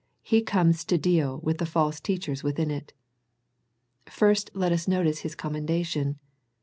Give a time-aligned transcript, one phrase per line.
[0.23, 2.91] He comes to deal with the false teachers within it.
[4.07, 6.17] First let us notice His commendation.